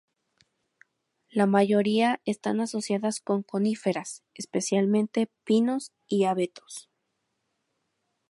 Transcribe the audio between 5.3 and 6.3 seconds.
pinos y